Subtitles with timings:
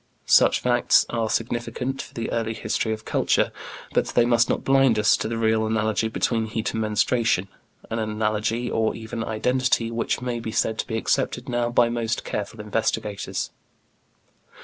[0.25, 3.51] Such facts are significant for the early history of culture,
[3.93, 7.47] but they must not blind us to the real analogy between heat and menstruation,
[7.91, 12.23] an analogy or even identity which may be said to be accepted now by most
[12.25, 13.51] careful investigators.